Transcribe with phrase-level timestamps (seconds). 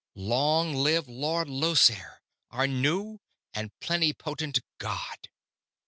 [0.15, 3.19] Long live Lord Llosir, our new
[3.53, 5.29] and plenipotent god!